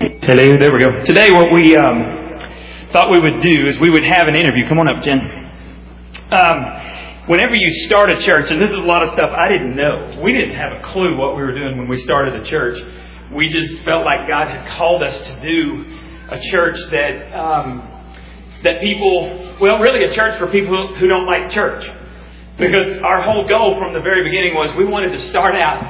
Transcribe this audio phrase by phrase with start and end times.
[0.00, 1.04] Hello, there we go.
[1.04, 2.36] Today, what we um,
[2.90, 4.68] thought we would do is we would have an interview.
[4.68, 5.20] Come on up, Jen.
[6.32, 9.76] Um, whenever you start a church, and this is a lot of stuff I didn't
[9.76, 12.82] know, we didn't have a clue what we were doing when we started the church.
[13.32, 15.84] We just felt like God had called us to do
[16.28, 17.88] a church that um,
[18.64, 21.88] that people, well, really a church for people who don't like church.
[22.58, 25.82] Because our whole goal from the very beginning was we wanted to start out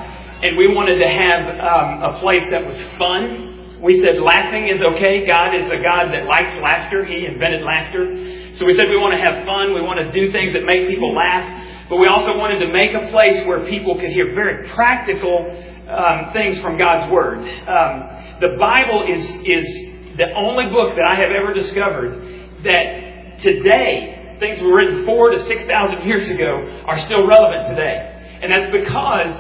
[0.45, 3.54] and we wanted to have um, a place that was fun.
[3.81, 5.27] We said laughing is okay.
[5.27, 7.05] God is a God that likes laughter.
[7.05, 8.55] He invented laughter.
[8.55, 9.75] So we said we want to have fun.
[9.75, 11.89] We want to do things that make people laugh.
[11.91, 15.51] But we also wanted to make a place where people could hear very practical
[15.89, 17.39] um, things from God's Word.
[17.39, 24.37] Um, the Bible is, is the only book that I have ever discovered that today
[24.41, 28.39] things were written four to six thousand years ago are still relevant today.
[28.43, 29.37] And that's because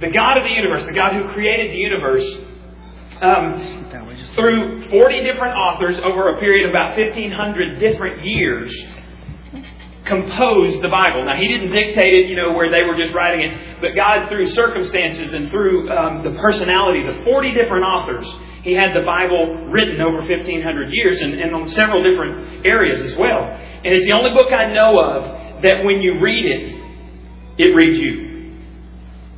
[0.00, 2.26] the God of the universe, the God who created the universe,
[3.20, 3.86] um,
[4.34, 8.72] through 40 different authors over a period of about 1,500 different years,
[10.06, 11.24] composed the Bible.
[11.24, 14.28] Now, He didn't dictate it, you know, where they were just writing it, but God,
[14.28, 18.26] through circumstances and through um, the personalities of 40 different authors,
[18.62, 23.14] He had the Bible written over 1,500 years and, and on several different areas as
[23.16, 23.44] well.
[23.84, 26.80] And it's the only book I know of that when you read it,
[27.58, 28.29] it reads you.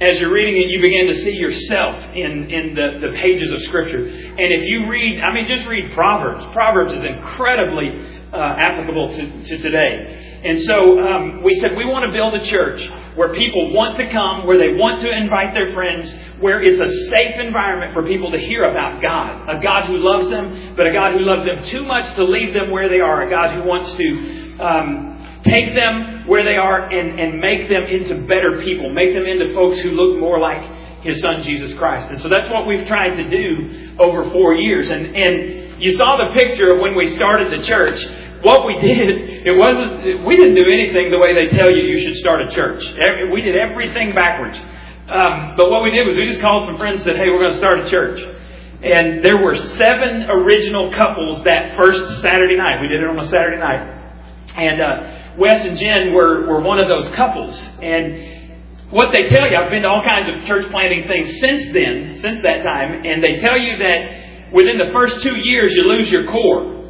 [0.03, 3.63] As you're reading it, you begin to see yourself in, in the, the pages of
[3.63, 4.05] Scripture.
[4.05, 6.45] And if you read, I mean, just read Proverbs.
[6.53, 7.89] Proverbs is incredibly
[8.33, 10.41] uh, applicable to, to today.
[10.45, 12.83] And so um, we said we want to build a church
[13.15, 16.91] where people want to come, where they want to invite their friends, where it's a
[17.09, 19.49] safe environment for people to hear about God.
[19.49, 22.55] A God who loves them, but a God who loves them too much to leave
[22.55, 23.23] them where they are.
[23.23, 25.12] A God who wants to um,
[25.45, 29.55] take them where they are and, and make them into better people, make them into
[29.55, 32.09] folks who look more like His Son Jesus Christ.
[32.09, 34.91] And so that's what we've tried to do over four years.
[34.91, 38.07] And, and you saw the picture of when we started the church
[38.43, 42.01] what we did, it wasn't, we didn't do anything the way they tell you you
[42.03, 42.83] should start a church.
[43.31, 44.59] We did everything backwards.
[45.07, 47.39] Um, but what we did was we just called some friends and said, hey, we're
[47.39, 48.19] going to start a church.
[48.83, 52.83] And there were seven original couples that first Saturday night.
[52.83, 53.79] We did it on a Saturday night.
[54.59, 57.59] And uh, Wes and Jen were, were one of those couples.
[57.81, 61.73] And what they tell you, I've been to all kinds of church planting things since
[61.73, 65.83] then, since that time, and they tell you that within the first two years you
[65.85, 66.83] lose your core.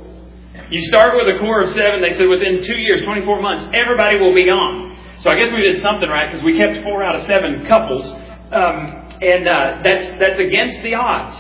[0.69, 2.03] You start with a core of seven.
[2.03, 4.99] They said within two years, 24 months, everybody will be gone.
[5.21, 8.11] So I guess we did something right because we kept four out of seven couples,
[8.11, 11.37] um, and uh, that's that's against the odds.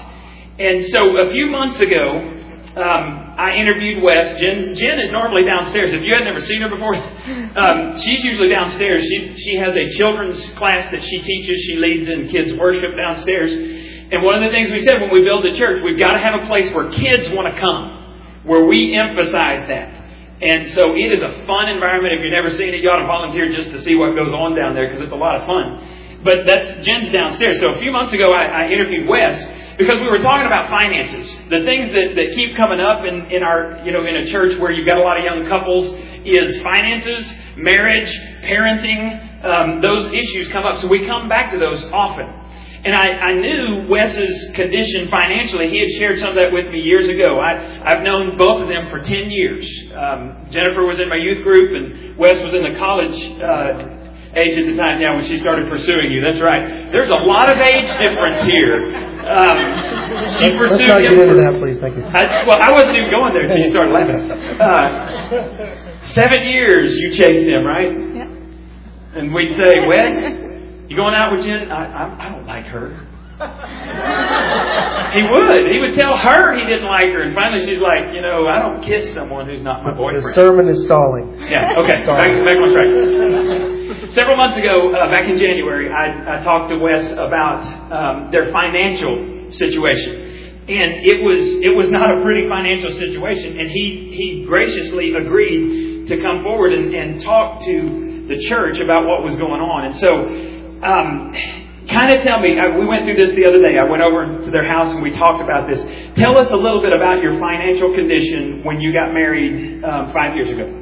[0.61, 2.42] And so a few months ago,
[2.77, 4.41] um, I interviewed Wes.
[4.41, 5.93] Jen, Jen is normally downstairs.
[5.93, 9.05] If you had never seen her before, um, she's usually downstairs.
[9.05, 11.61] She she has a children's class that she teaches.
[11.61, 13.53] She leads in kids worship downstairs.
[13.53, 16.19] And one of the things we said when we build the church, we've got to
[16.19, 18.03] have a place where kids want to come
[18.45, 19.89] where we emphasize that.
[20.43, 22.15] And so it is a fun environment.
[22.15, 24.57] If you've never seen it, you ought to volunteer just to see what goes on
[24.57, 26.21] down there because it's a lot of fun.
[26.25, 27.61] But that's Jen's downstairs.
[27.61, 29.39] So a few months ago, I, I interviewed Wes
[29.83, 31.37] because we were talking about finances.
[31.51, 34.57] The things that, that keep coming up in, in our, you know, in a church
[34.59, 35.91] where you've got a lot of young couples
[36.25, 37.27] is finances,
[37.57, 38.15] marriage,
[38.47, 39.45] parenting.
[39.45, 40.79] Um, those issues come up.
[40.79, 42.27] So we come back to those often.
[42.85, 45.69] And I, I knew Wes's condition financially.
[45.71, 47.39] He had shared some of that with me years ago.
[47.39, 49.67] I, I've known both of them for 10 years.
[49.95, 53.92] Um, Jennifer was in my youth group, and Wes was in the college uh,
[54.35, 56.21] age at the time now when she started pursuing you.
[56.25, 56.91] That's right.
[56.91, 58.97] There's a lot of age difference here.
[59.29, 59.57] Um,
[60.41, 61.13] she pursued Let's not him.
[61.15, 61.79] get into that, please.
[61.79, 62.03] Thank you.
[62.05, 64.31] I, well, I wasn't even going there until you started laughing.
[64.63, 67.91] Uh, seven years you chased him, right?
[67.93, 68.29] Yeah.
[69.19, 70.33] And we'd say, Wes,
[70.89, 71.71] you going out with Jen?
[71.71, 72.89] I, I, I don't like her.
[75.13, 75.61] he would.
[75.73, 77.23] He would tell her he didn't like her.
[77.23, 80.25] And finally she's like, you know, I don't kiss someone who's not my boyfriend.
[80.27, 81.39] The sermon is stalling.
[81.51, 82.05] Yeah, okay.
[82.05, 83.82] Back, back on track.
[83.93, 87.61] Several months ago, uh, back in January, I, I talked to Wes about
[87.93, 90.65] um, their financial situation.
[90.69, 96.07] And it was it was not a pretty financial situation, and he he graciously agreed
[96.07, 99.87] to come forward and, and talk to the church about what was going on.
[99.87, 100.09] And so,
[100.87, 101.35] um,
[101.91, 102.59] kind of tell me.
[102.59, 103.77] I, we went through this the other day.
[103.77, 105.83] I went over to their house and we talked about this.
[106.17, 110.37] Tell us a little bit about your financial condition when you got married um, five
[110.37, 110.82] years ago.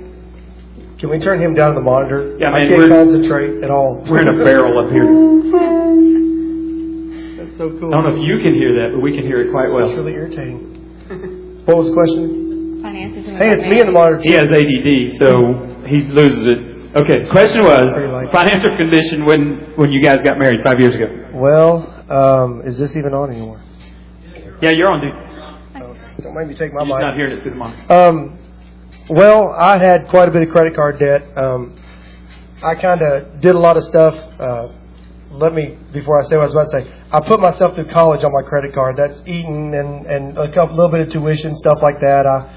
[1.00, 2.36] Can we turn him down to the monitor?
[2.38, 4.04] Yeah, I can't concentrate at all.
[4.04, 5.08] We're in a barrel up here.
[7.40, 7.88] That's so cool.
[7.88, 9.88] I don't know if you can hear that, but we can hear it quite well.
[9.88, 10.04] It's well.
[10.04, 11.64] really irritating.
[11.64, 12.82] What was the question?
[12.82, 14.20] Finances Hey, it's me in the monitor.
[14.20, 16.58] He has ADD, so he loses it.
[16.96, 17.94] Okay, the question was
[18.32, 21.30] financial condition when when you guys got married five years ago.
[21.32, 23.62] Well, um, is this even on anymore?
[24.60, 25.14] Yeah, you're on, dude.
[25.80, 27.90] Oh, don't make me take my You're not hearing it through the mic.
[27.90, 28.39] Um,
[29.10, 31.36] well, I had quite a bit of credit card debt.
[31.36, 31.76] Um,
[32.62, 34.14] I kind of did a lot of stuff.
[34.38, 34.68] Uh,
[35.32, 36.94] let me before I say what I was about to say.
[37.12, 38.96] I put myself through college on my credit card.
[38.96, 42.26] That's eating and and a couple little bit of tuition stuff like that.
[42.26, 42.50] I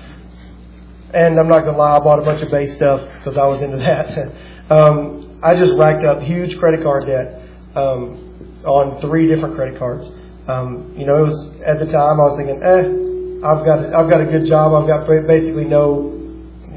[1.14, 3.62] and I'm not gonna lie, I bought a bunch of bass stuff because I was
[3.62, 4.32] into that.
[4.72, 7.42] um, I just racked up huge credit card debt
[7.76, 10.08] um, on three different credit cards.
[10.48, 13.98] Um, you know, it was at the time I was thinking, eh, I've got a,
[13.98, 14.74] I've got a good job.
[14.74, 16.23] I've got basically no,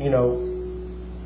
[0.01, 0.37] you know,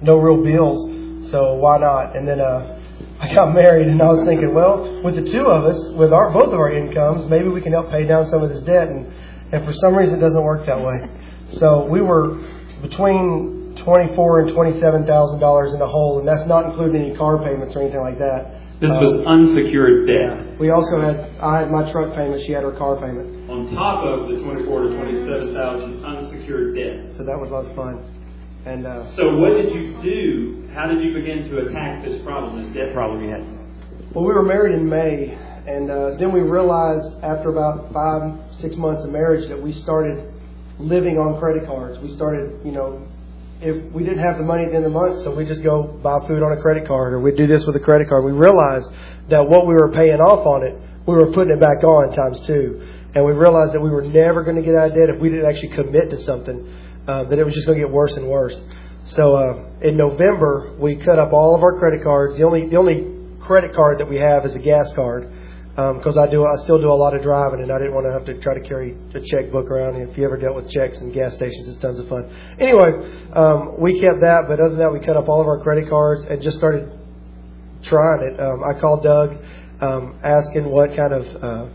[0.02, 1.31] no real bills.
[1.31, 2.17] So why not?
[2.17, 2.78] And then uh,
[3.20, 6.31] I got married, and I was thinking, well, with the two of us, with our
[6.32, 8.88] both of our incomes, maybe we can help pay down some of this debt.
[8.88, 9.12] And
[9.52, 11.08] and for some reason, it doesn't work that way.
[11.52, 12.38] So we were
[12.82, 17.38] between twenty-four and twenty-seven thousand dollars in the hole, and that's not including any car
[17.38, 18.56] payments or anything like that.
[18.81, 20.58] This Um, was unsecured debt.
[20.58, 22.43] We also had I had my truck payment.
[22.46, 23.50] She had her car payment.
[23.50, 27.17] On top of the twenty-four to twenty-seven thousand unsecured debt.
[27.17, 27.99] So that was lots of fun.
[28.67, 30.69] And uh, So what did you do?
[30.75, 33.45] How did you begin to attack this problem, this debt problem you had?
[34.12, 38.77] well, we were married in May, and uh, then we realized after about five, six
[38.77, 40.33] months of marriage that we started
[40.79, 41.99] living on credit cards.
[42.01, 43.07] We started, you know,
[43.61, 45.63] if we didn't have the money at the end of the month, so we just
[45.63, 48.25] go buy food on a credit card, or we'd do this with a credit card.
[48.25, 48.89] We realized
[49.29, 50.75] that what we were paying off on it,
[51.06, 52.83] we were putting it back on times two,
[53.15, 55.29] and we realized that we were never going to get out of debt if we
[55.29, 56.67] didn't actually commit to something.
[57.06, 58.62] Uh, that it was just going to get worse and worse.
[59.05, 62.37] So uh, in November, we cut up all of our credit cards.
[62.37, 65.32] The only the only credit card that we have is a gas card
[65.75, 68.12] because I do I still do a lot of driving and I didn't want to
[68.12, 69.97] have to try to carry a checkbook around.
[69.97, 72.29] And if you ever dealt with checks and gas stations, it's tons of fun.
[72.58, 72.93] Anyway,
[73.32, 75.88] um, we kept that, but other than that, we cut up all of our credit
[75.88, 76.93] cards and just started
[77.82, 78.41] trying it.
[78.41, 79.38] Um, I called Doug,
[79.81, 81.67] um, asking what kind of uh,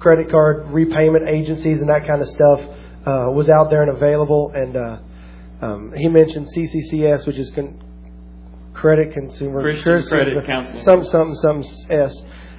[0.00, 2.60] credit card repayment agencies and that kind of stuff
[3.08, 4.52] uh, was out there and available.
[4.54, 4.98] And uh,
[5.62, 7.80] um, he mentioned CCCS, which is con-
[8.74, 10.82] Credit Consumer Christian Credit Counseling.
[10.82, 12.14] some something something S.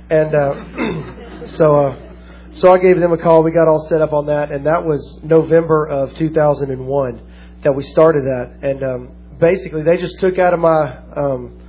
[0.09, 2.09] And uh, so uh,
[2.51, 3.43] so I gave them a call.
[3.43, 7.21] We got all set up on that, and that was November of 2001
[7.63, 8.59] that we started that.
[8.63, 11.59] And um, basically, they just took out of my um,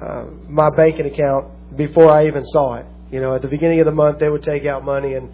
[0.00, 2.86] uh, my banking account before I even saw it.
[3.10, 5.30] You know, at the beginning of the month, they would take out money, and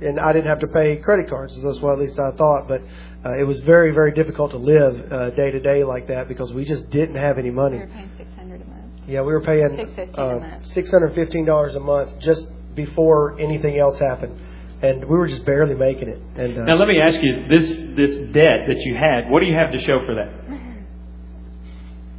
[0.00, 1.54] and I didn't have to pay credit cards.
[1.62, 2.68] That's what at least I thought.
[2.68, 2.82] But
[3.24, 6.52] uh, it was very very difficult to live uh, day to day like that because
[6.52, 7.78] we just didn't have any money.
[7.78, 8.84] We were paying six hundred a month.
[9.08, 10.66] Yeah, we were paying 615 a uh, month.
[10.68, 14.38] six hundred fifteen dollars a month just before anything else happened,
[14.82, 16.20] and we were just barely making it.
[16.36, 19.30] And uh, Now let me ask you this this debt that you had.
[19.30, 20.32] What do you have to show for that?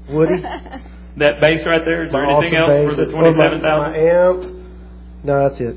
[0.14, 2.06] Woody, That bass right there.
[2.06, 3.92] Is there my anything awesome else bass, for the it's- twenty-seven thousand?
[3.92, 4.66] My amp.
[5.24, 5.76] No, that's it.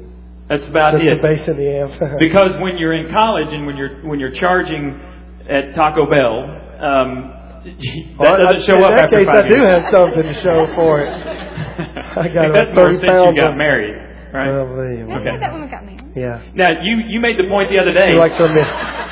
[0.51, 1.23] That's about Just it.
[1.23, 2.19] the bass and the amp.
[2.19, 5.01] because when you're in college and when you're when you're charging
[5.49, 6.43] at Taco Bell,
[6.83, 7.33] um,
[7.65, 10.23] that Well, doesn't I- show in up that after case, five I do have something
[10.25, 11.09] to show for it.
[11.15, 13.95] I got think that's more 30 since you got married,
[14.35, 14.49] right?
[14.49, 15.13] Oh, man.
[15.21, 15.39] Okay.
[15.39, 16.03] that when we got married.
[16.17, 16.43] Yeah.
[16.55, 18.11] now you you made the point the other day.
[18.11, 18.67] She likes her men.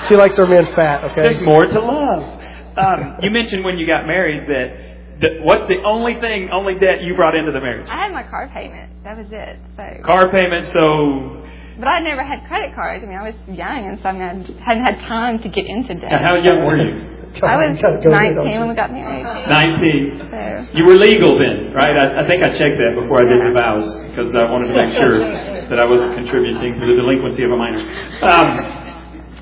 [0.08, 1.04] She likes her men fat.
[1.12, 1.22] Okay.
[1.22, 2.42] There's more to love.
[2.76, 4.97] Um, you mentioned when you got married that.
[5.20, 7.88] That what's the only thing, only debt you brought into the marriage?
[7.88, 9.04] I had my car payment.
[9.04, 9.58] That was it.
[9.76, 10.68] So, Car payment.
[10.68, 11.44] So,
[11.78, 13.04] but I never had credit cards.
[13.04, 14.22] I mean, I was young, and so I mean,
[14.60, 16.10] I hadn't had time to get into debt.
[16.10, 17.14] now how young were you?
[17.42, 19.22] I was You gotta go in 19 when we got married.
[19.22, 20.18] Nineteen.
[20.30, 21.94] So, You were legal then, right?
[21.94, 24.74] I, I think I checked that before I did the vows because I wanted to
[24.74, 25.18] make sure
[25.68, 27.78] that I wasn't contributing to the delinquency of a minor.
[28.24, 28.87] Um,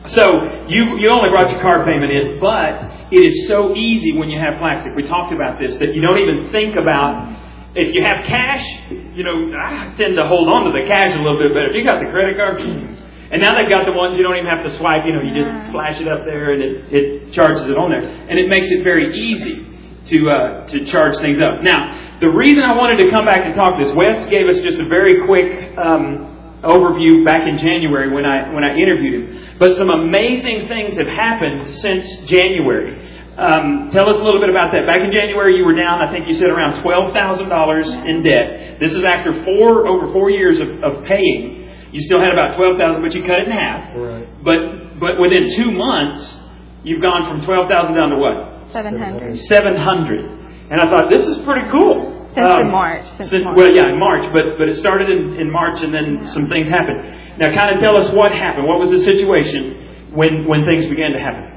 [0.08, 4.28] so you you only brought your car payment in, but it is so easy when
[4.28, 4.94] you have plastic.
[4.94, 7.34] We talked about this that you don't even think about.
[7.76, 11.20] If you have cash, you know I tend to hold on to the cash a
[11.20, 11.70] little bit better.
[11.70, 14.48] If you got the credit card, and now they've got the ones you don't even
[14.48, 15.04] have to swipe.
[15.04, 18.00] You know, you just flash it up there and it, it charges it on there,
[18.00, 19.66] and it makes it very easy
[20.06, 21.62] to uh, to charge things up.
[21.62, 24.78] Now, the reason I wanted to come back and talk this, Wes gave us just
[24.78, 29.56] a very quick um, overview back in January when I when I interviewed him.
[29.58, 32.96] But some amazing things have happened since January.
[33.36, 34.86] Um, tell us a little bit about that.
[34.86, 36.00] Back in January, you were down.
[36.00, 38.80] I think you said around twelve thousand dollars in debt.
[38.80, 41.68] This is after four over four years of, of paying.
[41.92, 43.96] You still had about twelve thousand, but you cut it in half.
[43.96, 44.26] Right.
[44.42, 46.40] But but within two months,
[46.82, 48.72] you've gone from twelve thousand down to what?
[48.72, 49.38] 700.
[49.38, 50.70] 700.
[50.70, 52.05] And I thought, this is pretty cool.
[52.36, 53.56] Since in March, since March.
[53.56, 56.68] Well, yeah, in March, but, but it started in, in March and then some things
[56.68, 57.38] happened.
[57.38, 58.68] Now, kind of tell us what happened.
[58.68, 61.56] What was the situation when, when things began to happen?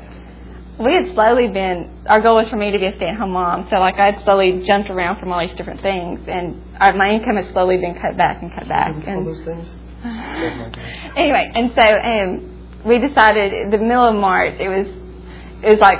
[0.79, 3.31] We had slowly been, our goal was for me to be a stay at home
[3.31, 3.67] mom.
[3.69, 6.21] So, like, I'd slowly jumped around from all these different things.
[6.25, 8.95] And our, my income has slowly been cut back and cut back.
[8.95, 9.67] All And those things.
[11.17, 14.55] anyway, and so um, we decided in the middle of March.
[14.57, 14.88] It was
[15.62, 16.00] it was like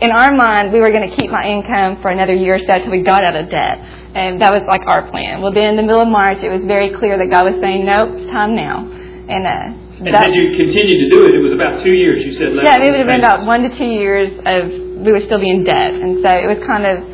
[0.00, 2.72] in our mind we were going to keep my income for another year or so
[2.72, 3.78] until we got out of debt,
[4.14, 5.42] and that was like our plan.
[5.42, 7.84] Well, then in the middle of March, it was very clear that God was saying,
[7.84, 11.52] "Nope, it's time now." And uh, and had you continued to do it, it was
[11.52, 12.24] about two years.
[12.24, 12.48] You said.
[12.62, 14.72] Yeah, it would have been about one to two years of
[15.04, 17.04] we would still be in debt, and so it was kind of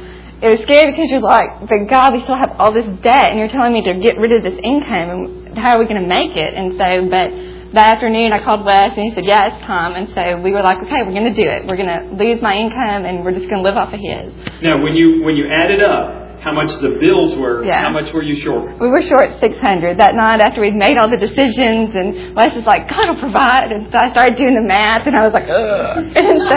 [0.42, 3.38] it was scary because you're like, but God, we still have all this debt, and
[3.38, 6.06] you're telling me to get rid of this income, and how are we going to
[6.06, 6.54] make it?
[6.54, 7.32] And so, but
[7.76, 9.94] that afternoon I called Wes, and he said, yeah, it's time.
[9.94, 11.68] And so we were like, okay, we're going to do it.
[11.68, 14.32] We're going to lose my income, and we're just going to live off of his.
[14.62, 17.82] Now, when you when you added up how much the bills were, yeah.
[17.82, 18.78] how much were you short?
[18.78, 22.64] We were short 600 that night after we'd made all the decisions, and Wes was
[22.64, 23.72] like, God will provide.
[23.72, 25.96] And so I started doing the math, and I was like, ugh.
[26.16, 26.56] and so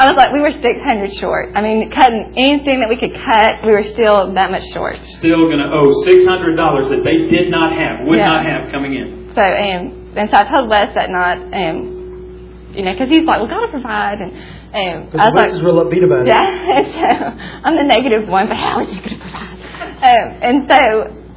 [0.00, 1.52] I was like, we were 600 short.
[1.54, 4.96] I mean, cutting anything that we could cut, we were still that much short.
[5.18, 8.26] Still going to owe $600 that they did not have, would yeah.
[8.26, 9.32] not have coming in.
[9.34, 13.40] So, um, and so I told Wes that night, um, you know, because he's like,
[13.48, 14.18] God will provide.
[14.20, 14.32] And
[15.12, 16.28] um, I was Wes like, is real upbeat about it.
[16.28, 16.42] Yeah,
[16.94, 19.58] so I'm the negative one, but how he going to provide?
[20.04, 20.78] Um, and so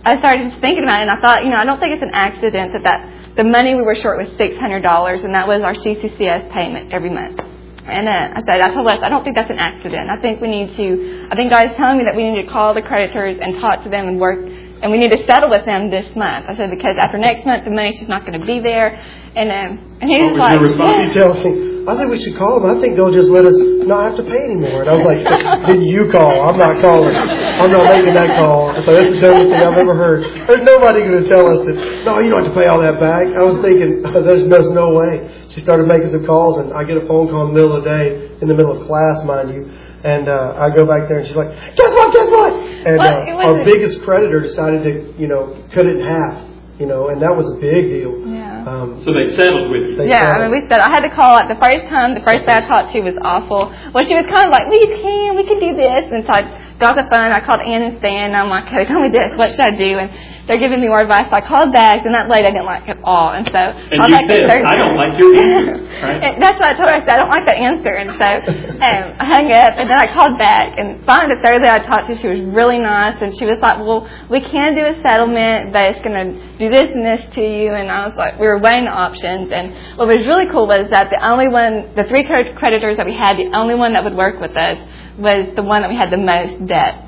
[0.05, 2.03] I started just thinking about it, and I thought, you know, I don't think it's
[2.03, 5.75] an accident that, that the money we were short was $600, and that was our
[5.75, 7.39] CCCS payment every month.
[7.87, 10.09] And uh, I said, I told Wes, I don't think that's an accident.
[10.09, 12.49] I think we need to, I think God is telling me that we need to
[12.51, 14.43] call the creditors and talk to them and work
[14.81, 16.45] and we need to settle with them this month.
[16.47, 18.93] I said because after next month the money's just not going to be there,
[19.35, 22.59] and um, and he was, was like, he tells me, I think we should call
[22.59, 22.67] them.
[22.67, 24.83] I think they'll just let us not have to pay anymore.
[24.83, 25.23] And I was like,
[25.65, 26.49] then you call.
[26.49, 27.15] I'm not calling.
[27.15, 28.75] I'm not making that call.
[28.85, 30.27] So that's the dumbest thing I've ever heard.
[30.45, 32.03] There's nobody going to tell us that.
[32.03, 33.31] No, you don't have to pay all that back.
[33.33, 35.47] I was thinking, there's, there's no way.
[35.49, 37.83] She started making some calls, and I get a phone call in the middle of
[37.83, 39.71] the day, in the middle of class, mind you
[40.03, 42.13] and uh, I go back there, and she's like, "Guess what?
[42.13, 42.53] Guess what?"
[42.85, 46.45] And uh, our biggest creditor decided to, you know, cut it in half.
[46.79, 48.21] You know, and that was a big deal.
[48.29, 48.61] Yeah.
[48.69, 50.05] Um, so they settled with you.
[50.05, 50.37] Yeah, settled.
[50.37, 52.13] I mean, we said I had to call it the first time.
[52.13, 53.73] The first guy I talked to was awful.
[53.95, 56.66] Well, she was kind of like, "We can, we can do this," and so I
[56.79, 57.31] got the phone.
[57.33, 58.31] I called Ann and Stan.
[58.31, 59.35] And I'm like, "Okay, tell me this.
[59.35, 60.11] What should I do?" And
[60.47, 61.27] they're giving me more advice.
[61.29, 63.31] So I called back, and that lady I didn't like at all.
[63.33, 66.23] And so and I you said, "I don't like your answer." Right?
[66.23, 66.95] and that's what I told her.
[66.95, 69.97] I said, "I don't like that answer." And so um, I hung up, and then
[69.99, 70.77] I called back.
[70.77, 73.57] And finally, the third lady I talked to, she was really nice, and she was
[73.59, 77.25] like, "Well, we can do a settlement, but it's going to do this and this
[77.33, 79.51] to you." And I was like, we were weighing the options.
[79.51, 83.13] And what was really cool was that the only one, the three creditors that we
[83.13, 84.77] had, the only one that would work with us
[85.17, 87.03] was the one that we had the most debt.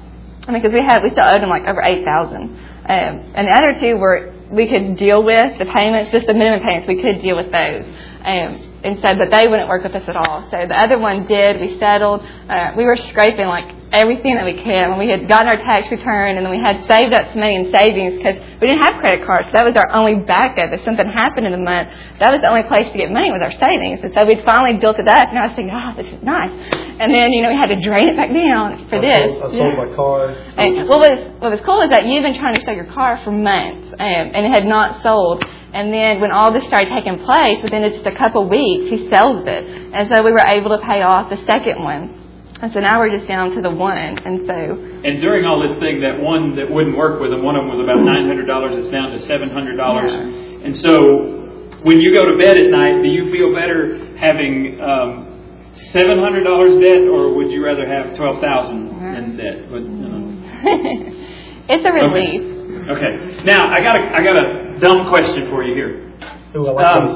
[0.48, 2.58] I mean, because we had, we still owed them like over eight thousand.
[2.90, 6.66] Um, and the other two were we could deal with the payments, just the minimum
[6.66, 6.88] payments.
[6.88, 7.86] We could deal with those.
[8.26, 10.50] Um, and so, but they wouldn't work with us at all.
[10.50, 11.60] So the other one did.
[11.60, 12.22] We settled.
[12.22, 14.86] Uh, we were scraping like everything that we could.
[14.90, 17.56] When we had gotten our tax return, and then we had saved up some money
[17.56, 19.48] in savings because we didn't have credit cards.
[19.50, 20.72] So that was our only backup.
[20.72, 23.42] If something happened in the month, that was the only place to get money was
[23.42, 24.00] our savings.
[24.04, 25.30] And so we'd finally built it up.
[25.30, 26.54] And I was thinking, oh, this is nice.
[27.00, 29.26] And then you know we had to drain it back down for I this.
[29.40, 29.86] Sold, I sold yeah.
[29.86, 30.36] my car.
[30.60, 33.22] And what was what was cool is that you've been trying to sell your car
[33.24, 35.44] for months, um, and it had not sold.
[35.72, 39.08] And then when all this started taking place, within just a couple of weeks, he
[39.10, 39.94] sells it.
[39.94, 42.19] And so we were able to pay off the second one.
[42.62, 43.98] And so now we're just down to the one.
[43.98, 44.54] And so.
[44.54, 47.72] And during all this thing, that one that wouldn't work with them, one of them
[47.72, 48.80] was about $900.
[48.80, 49.56] It's down to $700.
[49.80, 50.66] Yeah.
[50.66, 55.72] And so when you go to bed at night, do you feel better having um,
[55.96, 58.76] $700 debt or would you rather have 12000
[59.16, 59.72] in debt?
[59.72, 60.20] But, you know.
[61.70, 62.42] it's a relief.
[62.42, 62.60] Okay.
[62.90, 63.44] Okay.
[63.44, 66.12] Now I got a I got a dumb question for you here.
[66.56, 67.08] Ooh, I like um,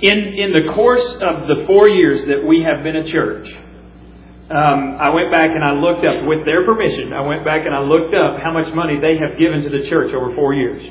[0.00, 3.48] in in the course of the four years that we have been a church,
[4.48, 7.12] um, I went back and I looked up with their permission.
[7.12, 9.88] I went back and I looked up how much money they have given to the
[9.90, 10.86] church over four years.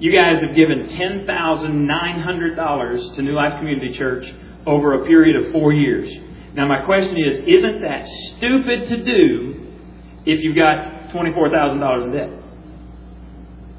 [0.00, 4.26] You guys have given ten thousand nine hundred dollars to New Life Community Church
[4.66, 6.10] over a period of four years.
[6.54, 9.70] Now my question is, isn't that stupid to do
[10.26, 12.30] if you've got twenty four thousand dollars in debt?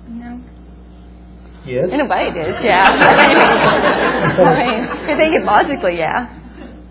[0.07, 0.39] No.
[1.65, 1.91] Yes.
[1.91, 2.63] In a way, it is.
[2.63, 2.79] Yeah.
[4.39, 6.44] I mean, I think it logically, yeah.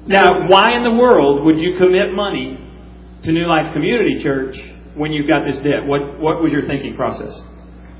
[0.06, 2.58] Now, why in the world would you commit money
[3.22, 4.54] to New Life Community Church
[4.94, 5.86] when you've got this debt?
[5.86, 7.40] What What was your thinking process?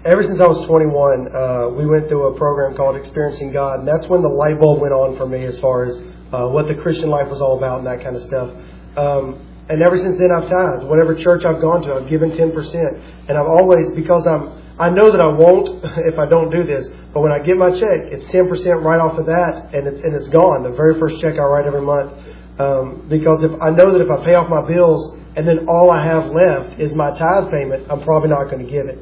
[0.05, 3.89] Ever since I was 21, uh, we went through a program called Experiencing God, and
[3.89, 5.95] that's when the light bulb went on for me as far as
[6.31, 8.51] uh, what the Christian life was all about and that kind of stuff.
[8.99, 10.85] Um, and ever since then, I've tithed.
[10.85, 13.29] Whatever church I've gone to, I've given 10%.
[13.29, 16.89] And I've always, because I'm I know that I won't if I don't do this,
[17.13, 20.15] but when I get my check, it's 10% right off of that, and it's and
[20.15, 20.63] it's gone.
[20.65, 22.13] The very first check I write every month,
[22.59, 25.91] um, because if I know that if I pay off my bills and then all
[25.91, 28.99] I have left is my tithe payment, I'm probably not going to give it.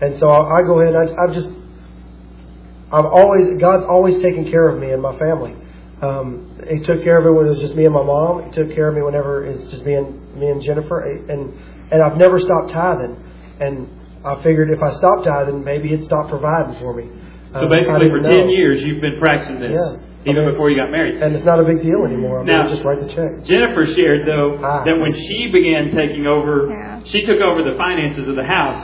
[0.00, 0.94] And so I, I go ahead.
[0.94, 1.48] I, I've just
[2.92, 5.56] I've always God's always taken care of me and my family.
[6.02, 8.44] Um, he took care of it when it was just me and my mom.
[8.44, 11.00] He took care of me whenever it's just me and me and Jennifer.
[11.00, 11.52] And
[11.90, 13.16] and I've never stopped tithing.
[13.58, 13.88] And
[14.26, 17.08] I figured if I stopped tithing, maybe it'd stop providing for me.
[17.54, 18.52] So Um, I basically, for didn't ten know.
[18.52, 20.30] years, you've been practicing this, Yeah.
[20.32, 21.22] even I mean, before you got married.
[21.22, 22.40] and it's not a big deal anymore.
[22.40, 23.44] I mean, Now- just write the check.
[23.44, 24.82] Jennifer shared though Ah.
[24.84, 27.00] that when she began taking over, Yeah.
[27.04, 28.76] she took over the finances of the house.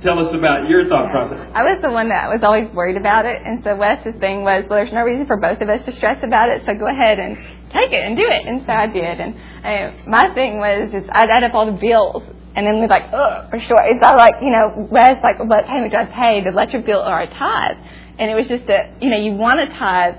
[0.00, 1.50] Tell us about your thought process.
[1.56, 4.62] I was the one that was always worried about it, and so Wes's thing was,
[4.70, 7.18] well, there's no reason for both of us to stress about it, so go ahead
[7.18, 7.36] and
[7.70, 8.46] take it and do it.
[8.46, 9.18] And so I did.
[9.20, 12.22] And uh, my thing was, is I'd add up all the bills,
[12.58, 13.78] and then we'd like, ugh, for sure.
[13.84, 16.42] It's like, you know, Wes, like, what payment do I pay?
[16.42, 17.76] The electric bill or a tithe?
[18.18, 20.16] And it was just that, you know, you want a tithe,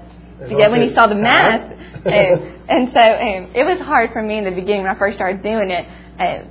[0.47, 1.67] get when you saw the math.
[2.05, 5.17] and, and so um, it was hard for me in the beginning when I first
[5.17, 5.85] started doing it.
[6.17, 6.47] Uh,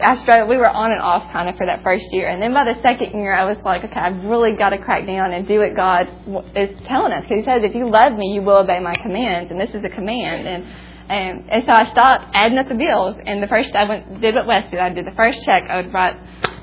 [0.00, 0.48] I struggled.
[0.48, 2.80] We were on and off kind of for that first year, and then by the
[2.80, 5.76] second year, I was like, okay, I've really got to crack down and do what
[5.76, 6.08] God
[6.56, 7.24] is telling us.
[7.28, 9.84] Because He says, if you love me, you will obey my commands, and this is
[9.84, 10.48] a command.
[10.48, 10.64] And
[11.08, 13.16] and, and so I stopped adding up the bills.
[13.24, 14.80] And the first I went did what Wes did.
[14.80, 15.64] I did the first check.
[15.68, 16.16] I would write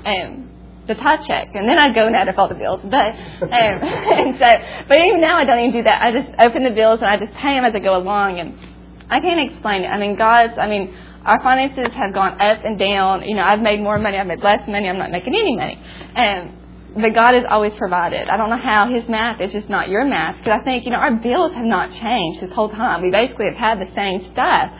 [0.04, 0.50] um,
[0.86, 2.80] the tithe check, and then I'd go and add up all the bills.
[2.84, 6.02] But um, and so, but even now I don't even do that.
[6.02, 8.58] I just open the bills and I just pay them as I go along, and
[9.08, 9.88] I can't explain it.
[9.88, 10.54] I mean, God's.
[10.58, 13.22] I mean, our finances have gone up and down.
[13.22, 14.18] You know, I've made more money.
[14.18, 14.88] I've made less money.
[14.88, 15.80] I'm not making any money.
[16.16, 16.63] Um,
[16.94, 18.28] but God has always provided.
[18.28, 20.38] I don't know how His math is just not your math.
[20.38, 23.02] Because I think you know our bills have not changed this whole time.
[23.02, 24.72] We basically have had the same stuff.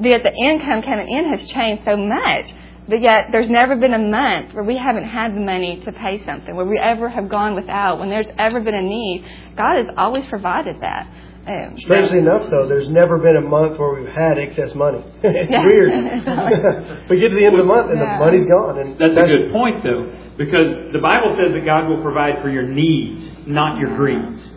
[0.00, 2.52] Yet the income coming in has changed so much.
[2.88, 6.24] But yet there's never been a month where we haven't had the money to pay
[6.26, 7.98] something, where we ever have gone without.
[7.98, 9.24] When there's ever been a need,
[9.56, 11.08] God has always provided that.
[11.44, 15.02] Um, Strangely enough, though, there's never been a month where we've had excess money.
[15.22, 15.90] it's weird.
[17.10, 18.18] we get to the end of the month and Yeah.
[18.18, 18.78] the money's gone.
[18.78, 20.06] And That's a good point, though,
[20.38, 24.50] because the Bible says that God will provide for your needs, not your greeds.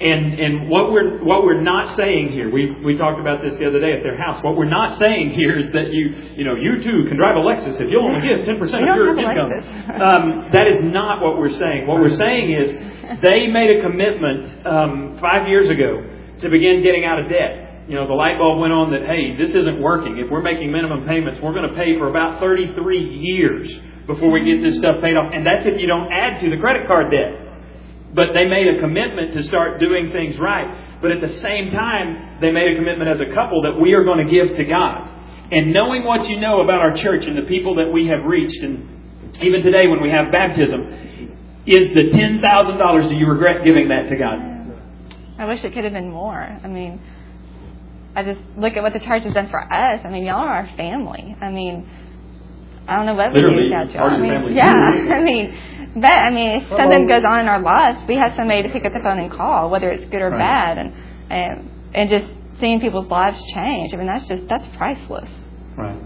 [0.00, 3.68] And and what we're what we're not saying here, we we talked about this the
[3.68, 4.42] other day at their house.
[4.42, 7.38] What we're not saying here is that you you know you too can drive a
[7.38, 9.52] Lexus if you'll only give ten percent of your income.
[10.02, 11.86] Um, that is not what we're saying.
[11.86, 12.72] What we're saying is
[13.22, 16.02] they made a commitment um, five years ago
[16.42, 17.88] to begin getting out of debt.
[17.88, 20.18] You know, the light bulb went on that, hey, this isn't working.
[20.18, 23.66] If we're making minimum payments, we're going to pay for about 33 years
[24.06, 25.32] before we get this stuff paid off.
[25.34, 27.38] And that's if you don't add to the credit card debt.
[28.14, 31.00] But they made a commitment to start doing things right.
[31.00, 34.04] But at the same time, they made a commitment as a couple that we are
[34.04, 35.08] going to give to God.
[35.50, 38.62] And knowing what you know about our church and the people that we have reached,
[38.62, 38.86] and
[39.42, 44.16] even today when we have baptism, is the $10,000, do you regret giving that to
[44.16, 44.51] God?
[45.42, 46.40] I wish it could have been more.
[46.40, 47.00] I mean,
[48.14, 50.00] I just look at what the church has done for us.
[50.04, 51.34] I mean, y'all are our family.
[51.40, 51.88] I mean,
[52.86, 54.08] I don't know what we do without y'all.
[54.08, 54.72] part I mean, yeah.
[55.16, 55.58] I mean,
[55.96, 58.68] but I mean, if Well, something goes on in our lives, we have somebody to
[58.68, 60.38] pick up the phone and call, whether it's good or Right.
[60.38, 60.92] bad, and
[61.30, 62.26] and and just
[62.60, 63.92] seeing people's lives change.
[63.94, 65.28] I mean, that's just that's priceless.
[65.76, 65.98] Right.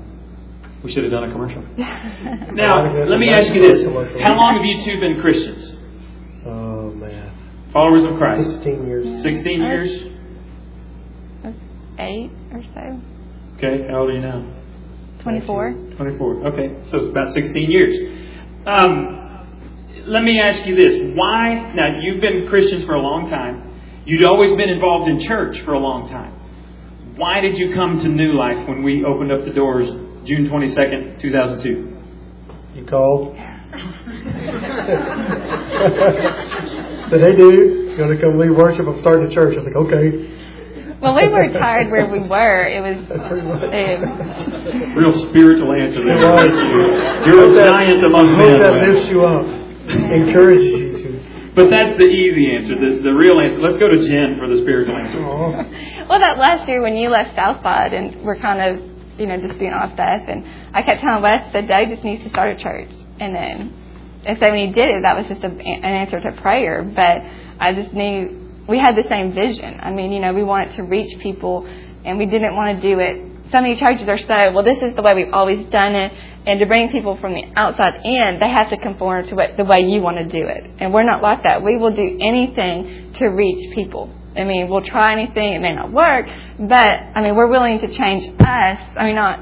[0.84, 1.62] We should have done a commercial.
[1.76, 3.82] now, Now, let me ask you this.
[4.22, 5.74] How long have you two been Christians?
[6.46, 7.32] Oh man,
[7.72, 8.50] Followers of Christ?
[8.52, 9.22] 16 years.
[9.22, 10.12] 16 years?
[11.98, 13.00] eight or so,
[13.56, 14.44] Okay, how old are you now?
[15.22, 15.72] twenty-four.
[15.96, 16.46] 24.
[16.48, 17.96] Okay, so it's about 16 years.
[18.66, 20.92] Um, let me ask you this.
[21.16, 21.72] Why?
[21.74, 23.62] Now, you've been Christians for a long time.
[24.04, 26.34] You'd always been involved in church for a long time.
[27.16, 29.88] Why did you come to New Life when we opened up the doors
[30.26, 32.78] June 22nd, 2002?
[32.78, 33.34] You called.
[37.10, 38.86] Said, hey dude, you want to come lead worship?
[38.86, 39.54] I'm starting a church.
[39.54, 40.32] I was like, okay.
[41.00, 42.66] Well, we were tired where we were.
[42.66, 43.06] It was.
[43.08, 44.42] That's.
[44.42, 46.16] Um, Real spiritual answer there.
[46.16, 46.50] It was.
[46.50, 47.32] Thank you.
[47.32, 48.60] You're a giant among hope men.
[48.60, 48.88] that Wes.
[48.88, 51.52] lifts you up, encourages you to.
[51.54, 52.74] But that's the easy answer.
[52.74, 53.60] This is the real answer.
[53.60, 55.24] Let's go to Jen for the spiritual answer.
[55.24, 56.06] Aw.
[56.08, 58.84] well, that last year when you left Southside and we're kind of,
[59.18, 62.24] you know, just doing all stuff, and I kept telling Wes that Doug just needs
[62.24, 62.90] to start a church,
[63.20, 63.72] and then,
[64.26, 66.82] and so when he did it, that was just a, an answer to prayer.
[66.82, 67.22] But
[67.62, 69.78] I just knew we had the same vision.
[69.80, 71.64] I mean, you know, we wanted to reach people,
[72.04, 73.22] and we didn't want to do it.
[73.52, 74.64] So many churches are so well.
[74.64, 76.12] This is the way we've always done it,
[76.46, 79.64] and to bring people from the outside in, they have to conform to what, the
[79.64, 80.68] way you want to do it.
[80.78, 81.62] And we're not like that.
[81.62, 84.12] We will do anything to reach people.
[84.36, 85.54] I mean, we'll try anything.
[85.54, 86.26] It may not work,
[86.58, 88.78] but I mean, we're willing to change us.
[88.96, 89.40] I mean, not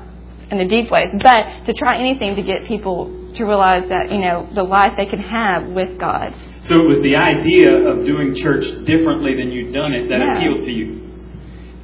[0.55, 4.19] in the deep ways, but to try anything to get people to realize that you
[4.19, 6.33] know the life they can have with God.
[6.63, 10.37] So it was the idea of doing church differently than you'd done it that Yeah.
[10.37, 11.01] appealed to you.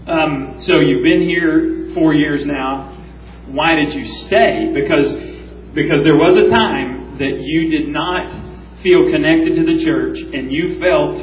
[0.07, 2.93] Um, so you've been here four years now.
[3.51, 4.71] Why did you stay?
[4.73, 5.13] Because
[5.75, 8.33] because there was a time that you did not
[8.83, 11.21] feel connected to the church, and you felt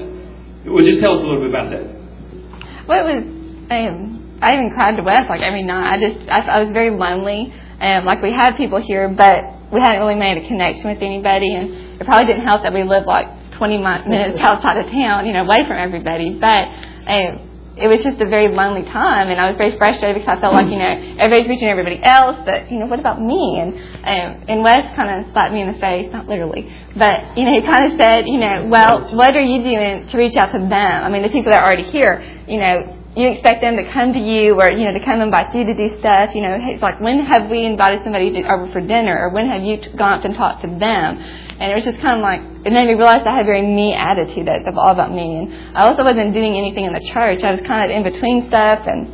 [0.66, 2.88] Well, just tell us a little bit about that.
[2.88, 3.24] Well, it was.
[3.70, 4.07] Um,
[4.42, 5.94] I even cried to Wes like every night.
[5.94, 7.54] I just I, I was very lonely.
[7.80, 11.54] Um, like we had people here, but we hadn't really made a connection with anybody,
[11.54, 15.34] and it probably didn't help that we lived like 20 minutes outside of town, you
[15.34, 16.34] know, away from everybody.
[16.40, 16.70] But
[17.08, 17.48] um,
[17.78, 20.54] it was just a very lonely time, and I was very frustrated because I felt
[20.54, 23.62] like you know everybody's reaching everybody else, but you know what about me?
[23.62, 27.46] And um, and Wes kind of slapped me in the face, not literally, but you
[27.46, 30.52] know he kind of said, you know, well, what are you doing to reach out
[30.54, 31.04] to them?
[31.06, 34.14] I mean, the people that are already here, you know, you expect them to come
[34.14, 36.38] to you or you know to come invite you to do stuff.
[36.38, 39.50] You know, it's like when have we invited somebody to, over for dinner, or when
[39.50, 41.18] have you gone up and talked to them?
[41.58, 43.66] And it was just kind of like it made me realize I had a very
[43.66, 45.26] me attitude that's all about me.
[45.34, 47.42] And I also wasn't doing anything in the church.
[47.42, 49.10] I was kind of in between stuff, and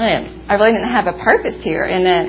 [0.00, 1.84] um, I really didn't have a purpose here.
[1.84, 2.24] And then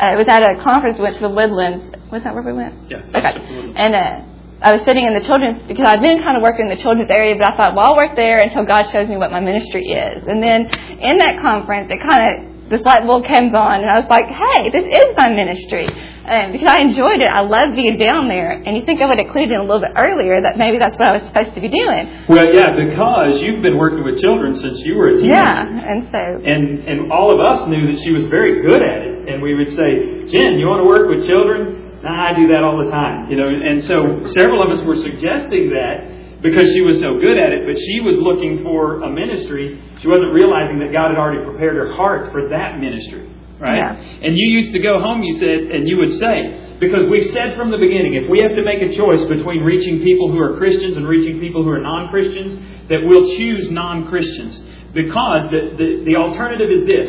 [0.00, 0.96] uh, it was at a conference.
[0.96, 1.92] We went to the Woodlands.
[2.08, 2.88] Was that where we went?
[2.88, 3.04] Yeah.
[3.12, 3.36] Okay.
[3.76, 3.92] And.
[3.92, 4.33] Uh,
[4.64, 7.10] I was sitting in the children's because I'd been kind of working in the children's
[7.10, 9.92] area, but I thought, well, I'll work there until God shows me what my ministry
[9.92, 10.24] is.
[10.26, 10.72] And then
[11.04, 14.24] in that conference, it kind of this light bulb comes on, and I was like,
[14.24, 15.84] hey, this is my ministry.
[15.84, 17.28] Um, because I enjoyed it.
[17.28, 18.56] I loved being down there.
[18.56, 20.96] And you think I would have clued in a little bit earlier that maybe that's
[20.96, 22.24] what I was supposed to be doing.
[22.24, 25.44] Well, yeah, because you've been working with children since you were a teenager.
[25.44, 26.24] Yeah, and so.
[26.40, 29.28] And, and all of us knew that she was very good at it.
[29.28, 31.83] And we would say, Jen, you want to work with children?
[32.04, 33.30] Nah, I do that all the time.
[33.30, 37.40] You know, and so several of us were suggesting that because she was so good
[37.40, 39.80] at it, but she was looking for a ministry.
[40.04, 43.32] She wasn't realizing that God had already prepared her heart for that ministry.
[43.56, 43.80] Right?
[43.80, 43.96] Yeah.
[43.96, 47.56] And you used to go home, you said, and you would say, because we've said
[47.56, 50.58] from the beginning, if we have to make a choice between reaching people who are
[50.58, 52.60] Christians and reaching people who are non Christians,
[52.92, 54.60] that we'll choose non Christians.
[54.92, 57.08] Because the, the, the alternative is this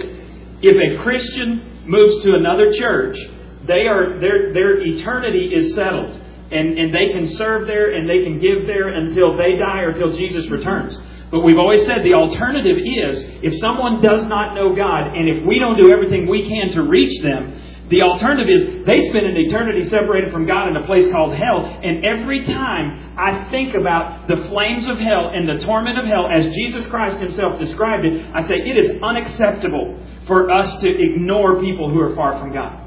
[0.64, 3.18] if a Christian moves to another church,
[3.68, 6.22] they are their their eternity is settled.
[6.52, 9.90] And, and they can serve there and they can give there until they die or
[9.90, 10.96] until Jesus returns.
[11.32, 15.46] But we've always said the alternative is if someone does not know God and if
[15.46, 19.38] we don't do everything we can to reach them, the alternative is they spend an
[19.38, 21.66] eternity separated from God in a place called hell.
[21.66, 26.28] And every time I think about the flames of hell and the torment of hell
[26.32, 31.62] as Jesus Christ Himself described it, I say it is unacceptable for us to ignore
[31.62, 32.85] people who are far from God.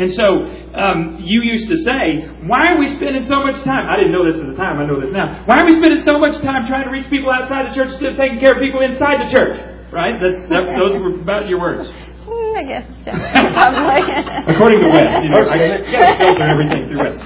[0.00, 3.84] And so um, you used to say, why are we spending so much time?
[3.84, 4.78] I didn't know this at the time.
[4.80, 5.44] I know this now.
[5.44, 8.12] Why are we spending so much time trying to reach people outside the church instead
[8.12, 9.60] of taking care of people inside the church?
[9.92, 10.16] Right?
[10.16, 11.90] That's, that, those were about your words.
[12.56, 12.86] I guess.
[13.06, 14.44] Yeah.
[14.54, 17.16] According to Wes, you know, I got to filter everything through Wes.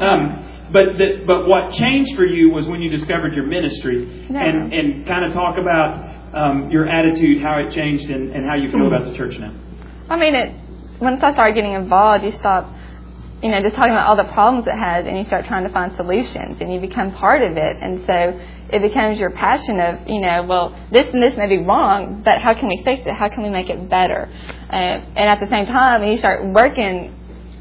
[0.00, 4.72] Um, but the, but what changed for you was when you discovered your ministry, and
[4.72, 8.70] and kind of talk about um, your attitude, how it changed, and, and how you
[8.70, 9.54] feel about the church now.
[10.10, 10.54] I mean, it
[11.00, 12.72] once I started getting involved, you stop,
[13.42, 15.72] you know, just talking about all the problems it has, and you start trying to
[15.72, 18.40] find solutions, and you become part of it, and so
[18.72, 22.40] it becomes your passion of, you know, well, this and this may be wrong, but
[22.40, 23.12] how can we fix it?
[23.12, 24.30] How can we make it better?
[24.70, 27.14] Uh, and at the same time, you start working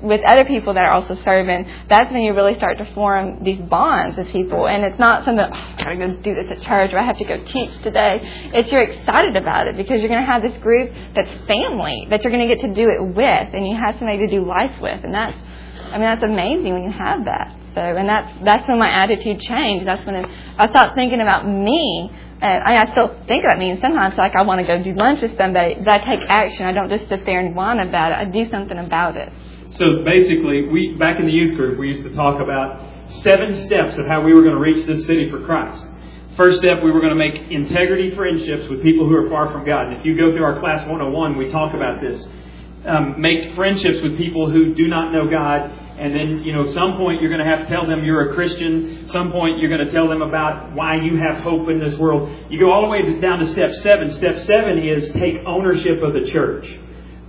[0.03, 3.59] with other people that are also serving, that's when you really start to form these
[3.61, 4.67] bonds with people.
[4.67, 7.17] And it's not something, oh, I gotta go do this at church or I have
[7.17, 8.19] to go teach today.
[8.53, 12.31] It's you're excited about it because you're gonna have this group that's family that you're
[12.31, 15.03] gonna get to do it with and you have somebody to do life with.
[15.03, 15.37] And that's,
[15.85, 17.57] I mean, that's amazing when you have that.
[17.73, 19.87] So, and that's, that's when my attitude changed.
[19.87, 20.25] That's when
[20.57, 22.11] I stopped thinking about me
[22.43, 24.91] uh, I, I still think about me, and sometimes like I want to go do
[24.91, 26.65] lunch with somebody, but I take action.
[26.65, 28.15] I don't just sit there and whine about it.
[28.15, 29.31] I do something about it.
[29.73, 33.97] So basically, we back in the youth group, we used to talk about seven steps
[33.97, 35.83] of how we were going to reach this city for Christ.
[36.37, 39.65] First step, we were going to make integrity friendships with people who are far from
[39.65, 39.87] God.
[39.87, 42.23] And if you go through our class 101, we talk about this.
[42.85, 46.73] Um, make friendships with people who do not know God, and then, you know, at
[46.73, 49.07] some point you're going to have to tell them you're a Christian.
[49.07, 52.29] Some point you're going to tell them about why you have hope in this world.
[52.51, 54.13] You go all the way down to step seven.
[54.13, 56.67] Step seven is take ownership of the church.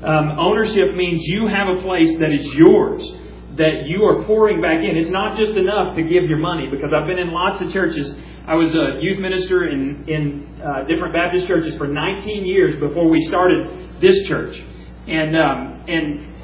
[0.04, 3.10] Um, ownership means you have a place that is yours,
[3.56, 4.98] that you are pouring back in.
[4.98, 8.14] It's not just enough to give your money, because I've been in lots of churches.
[8.46, 13.08] I was a youth minister in, in uh, different Baptist churches for 19 years before
[13.08, 14.62] we started this church.
[15.08, 16.34] And, um, and,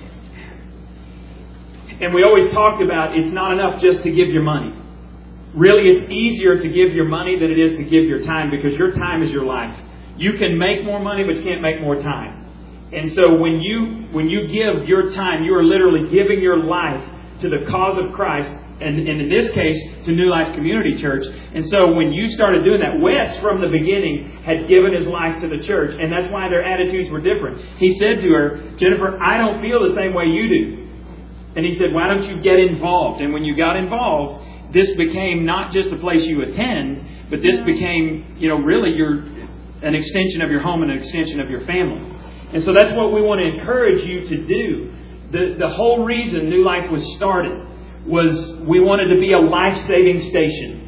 [2.00, 4.74] and we always talked about it's not enough just to give your money.
[5.54, 8.72] Really, it's easier to give your money than it is to give your time because
[8.78, 9.78] your time is your life.
[10.16, 12.39] You can make more money, but you can't make more time.
[12.92, 17.04] And so when you when you give your time, you are literally giving your life
[17.40, 18.50] to the cause of Christ,
[18.80, 21.24] and, and in this case, to New Life Community Church.
[21.54, 25.40] And so when you started doing that, Wes from the beginning had given his life
[25.40, 27.78] to the church, and that's why their attitudes were different.
[27.78, 30.80] He said to her, Jennifer, I don't feel the same way you do.
[31.56, 33.20] And he said, Why don't you get involved?
[33.20, 37.58] And when you got involved, this became not just a place you attend, but this
[37.60, 39.24] became, you know, really your
[39.82, 42.19] an extension of your home and an extension of your family.
[42.52, 44.92] And so that's what we want to encourage you to do.
[45.30, 47.66] The, the whole reason New Life was started
[48.06, 50.86] was we wanted to be a life saving station.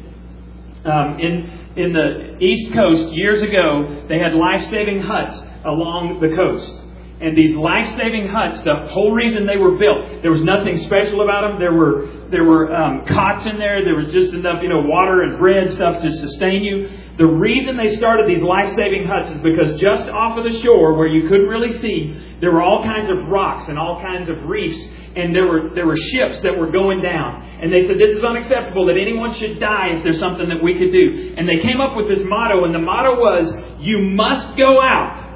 [0.83, 6.35] Um, in, in the East Coast, years ago, they had life saving huts along the
[6.35, 6.83] coast.
[7.21, 11.21] And these life saving huts, the whole reason they were built, there was nothing special
[11.21, 11.59] about them.
[11.59, 13.85] There were, there were um, cots in there.
[13.85, 16.89] There was just enough, you know, water and bread stuff to sustain you.
[17.15, 20.97] The reason they started these life saving huts is because just off of the shore,
[20.97, 24.43] where you couldn't really see, there were all kinds of rocks and all kinds of
[24.45, 24.83] reefs,
[25.15, 27.43] and there were, there were ships that were going down.
[27.61, 30.73] And they said, This is unacceptable that anyone should die if there's something that we
[30.79, 31.35] could do.
[31.37, 35.29] And they came up with this motto, and the motto was, You must go out.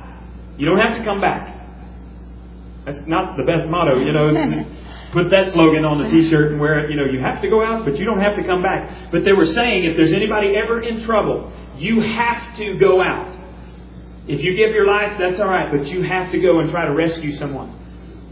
[0.58, 1.54] You don't have to come back.
[2.86, 4.66] That's not the best motto, you know.
[5.14, 6.92] put that slogan on the t-shirt and wear it.
[6.92, 9.12] You know, you have to go out, but you don't have to come back.
[9.12, 13.34] But they were saying if there's anybody ever in trouble, you have to go out.
[14.28, 16.86] If you give your life, that's all right, but you have to go and try
[16.86, 17.74] to rescue someone.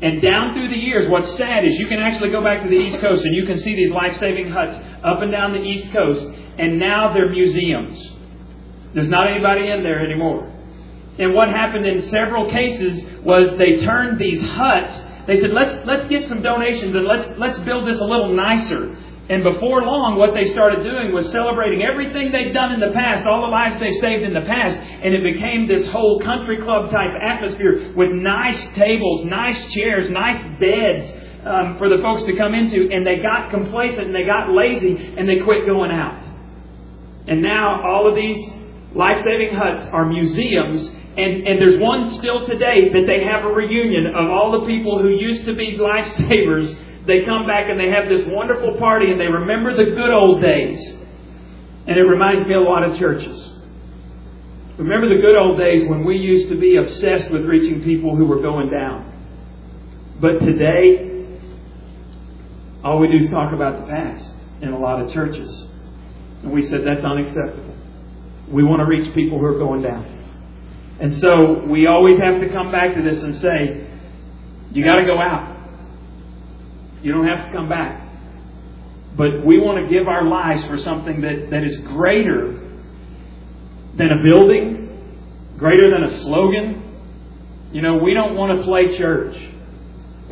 [0.02, 2.76] And down through the years, what's sad is you can actually go back to the
[2.76, 5.92] East Coast and you can see these life saving huts up and down the East
[5.94, 6.26] Coast,
[6.58, 8.12] and now they're museums.
[8.94, 10.52] There's not anybody in there anymore.
[11.18, 16.06] And what happened in several cases was they turned these huts, they said, let's, let's
[16.08, 18.96] get some donations and let's, let's build this a little nicer.
[19.28, 23.26] And before long, what they started doing was celebrating everything they'd done in the past,
[23.26, 26.92] all the lives they've saved in the past, and it became this whole country club
[26.92, 31.12] type atmosphere with nice tables, nice chairs, nice beds
[31.44, 32.88] um, for the folks to come into.
[32.92, 36.22] And they got complacent and they got lazy and they quit going out.
[37.28, 38.38] And now all of these
[38.94, 43.48] life saving huts are museums and, and there's one still today that they have a
[43.48, 47.90] reunion of all the people who used to be lifesavers they come back and they
[47.90, 50.80] have this wonderful party and they remember the good old days.
[51.88, 53.52] And it reminds me a lot of churches.
[54.78, 58.26] Remember the good old days when we used to be obsessed with reaching people who
[58.26, 59.12] were going down.
[60.20, 61.40] But today,
[62.84, 65.68] all we do is talk about the past in a lot of churches.
[66.42, 67.76] And we said that's unacceptable.
[68.50, 70.12] We want to reach people who are going down.
[71.00, 73.88] And so we always have to come back to this and say,
[74.72, 75.55] you got to go out.
[77.06, 78.02] You don't have to come back.
[79.16, 82.54] But we want to give our lives for something that, that is greater
[83.94, 86.82] than a building, greater than a slogan.
[87.72, 89.38] You know, we don't want to play church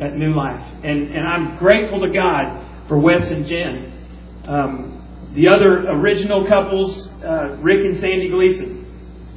[0.00, 0.66] at New Life.
[0.82, 4.42] And, and I'm grateful to God for Wes and Jen.
[4.44, 8.84] Um, the other original couples, uh, Rick and Sandy Gleason.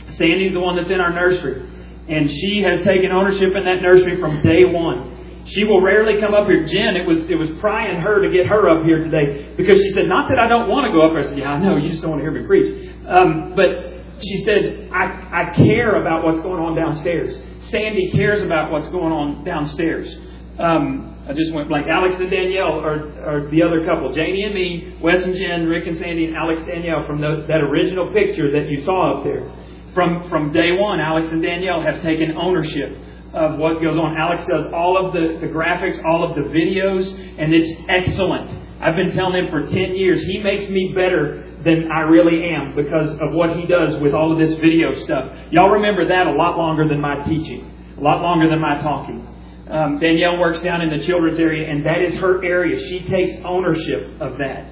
[0.10, 1.69] Sandy's the one that's in our nursery.
[2.10, 5.16] And she has taken ownership in that nursery from day one.
[5.47, 6.65] She will rarely come up here.
[6.65, 9.89] Jen, it was it was prying her to get her up here today because she
[9.91, 11.77] said, "Not that I don't want to go up." I said, "Yeah, I know.
[11.77, 16.01] You just don't want to hear me preach." Um, but she said, I, "I care
[16.01, 20.13] about what's going on downstairs." Sandy cares about what's going on downstairs.
[20.60, 21.88] Um, I just went blank.
[21.88, 24.12] Alex and Danielle are, are the other couple.
[24.12, 27.62] Janie and me, Wes and Jen, Rick and Sandy, and Alex Danielle from the, that
[27.62, 29.49] original picture that you saw up there.
[29.93, 32.97] From from day one, Alex and Danielle have taken ownership
[33.33, 34.15] of what goes on.
[34.17, 38.49] Alex does all of the, the graphics, all of the videos, and it's excellent.
[38.81, 42.75] I've been telling him for 10 years, he makes me better than I really am
[42.75, 45.31] because of what he does with all of this video stuff.
[45.51, 49.27] Y'all remember that a lot longer than my teaching, a lot longer than my talking.
[49.69, 52.79] Um, Danielle works down in the children's area, and that is her area.
[52.87, 54.71] She takes ownership of that.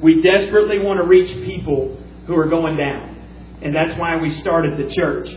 [0.00, 4.78] We desperately want to reach people who are going down, and that's why we started
[4.78, 5.28] the church.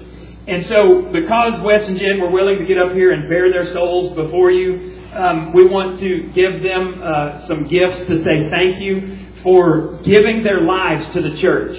[0.45, 3.65] And so, because Wes and Jen were willing to get up here and bare their
[3.67, 8.81] souls before you, um, we want to give them uh, some gifts to say thank
[8.81, 11.77] you for giving their lives to the church.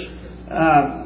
[0.50, 1.04] Uh,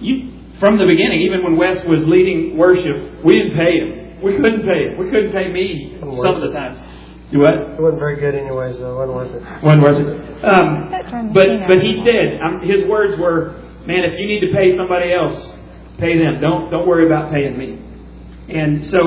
[0.00, 4.22] you, from the beginning, even when Wes was leading worship, we didn't pay him.
[4.22, 4.98] We couldn't pay him.
[4.98, 6.78] We couldn't pay me some of the times.
[7.30, 7.54] Do what?
[7.54, 9.62] It wasn't very good anyway, so it wasn't worth it.
[9.62, 10.44] Wasn't worth it.
[10.44, 14.76] Um, but but he said, um, his words were, "Man, if you need to pay
[14.76, 15.52] somebody else,
[15.98, 16.40] Pay them.
[16.40, 17.84] Don't don't worry about paying me.
[18.48, 18.98] And so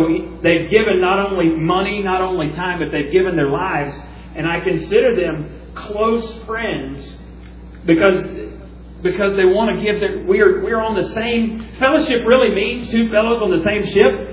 [0.43, 3.95] they've given not only money, not only time, but they've given their lives.
[4.35, 7.17] And I consider them close friends
[7.85, 8.21] because
[9.01, 12.53] because they want to give their we are we are on the same fellowship really
[12.53, 14.27] means two fellows on the same ship.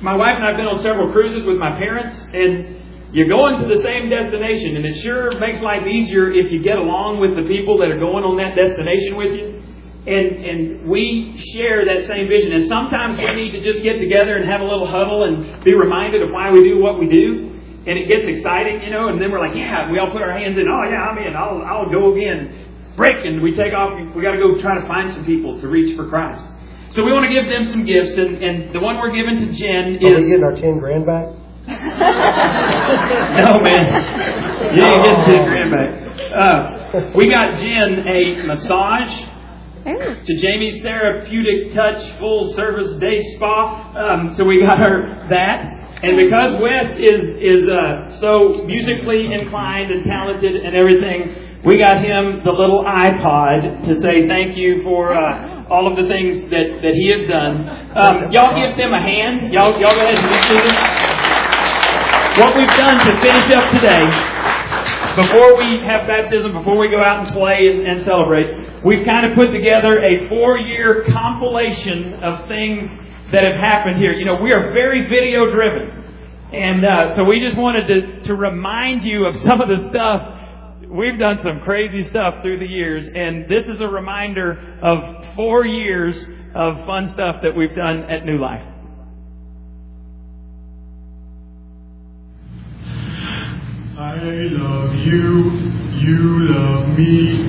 [0.00, 3.60] My wife and I have been on several cruises with my parents and you're going
[3.60, 7.36] to the same destination and it sure makes life easier if you get along with
[7.36, 9.59] the people that are going on that destination with you
[10.06, 12.52] and and we share that same vision.
[12.52, 15.74] And sometimes we need to just get together and have a little huddle and be
[15.74, 17.48] reminded of why we do what we do.
[17.86, 20.32] and it gets exciting, you know, and then we're like, yeah, we all put our
[20.36, 22.92] hands in, oh yeah, I'm in, I'll, I'll go again.
[22.94, 25.68] Break, and we take off, we got to go try to find some people to
[25.68, 26.44] reach for Christ.
[26.90, 29.52] So we want to give them some gifts, and, and the one we're giving to
[29.52, 30.28] Jen Are we is.
[30.28, 31.28] getting our 10 grand back?
[31.66, 34.76] no, man.
[34.76, 35.90] You ain't getting 10 grand back.
[36.34, 39.24] Uh, we got Jen a massage
[39.88, 40.22] Ooh.
[40.24, 43.92] to Jamie's therapeutic touch full service day spa.
[43.96, 45.80] Um, so we got her that.
[46.02, 52.04] And because Wes is is uh, so musically inclined and talented and everything, we got
[52.04, 56.80] him the little iPod to say thank you for uh, all of the things that,
[56.82, 57.68] that he has done.
[57.96, 59.52] Um, y'all give them a hand.
[59.52, 60.78] Y'all y'all go ahead and receive it.
[62.40, 64.04] What we've done to finish up today
[65.20, 69.26] before we have baptism, before we go out and play and, and celebrate, we've kind
[69.26, 72.90] of put together a four year compilation of things
[73.32, 74.12] that have happened here.
[74.12, 76.00] You know, we are very video driven.
[76.52, 80.90] And uh, so we just wanted to, to remind you of some of the stuff.
[80.90, 85.64] We've done some crazy stuff through the years, and this is a reminder of four
[85.64, 86.24] years
[86.56, 88.69] of fun stuff that we've done at New Life.
[94.00, 95.50] I love you,
[95.98, 97.42] you love me.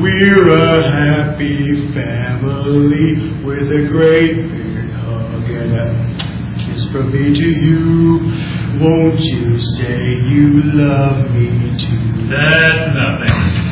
[0.00, 7.48] We're a happy family with a great big hug and a kiss from me to
[7.48, 8.18] you.
[8.84, 12.26] Won't you say you love me too?
[12.28, 13.71] That's nothing.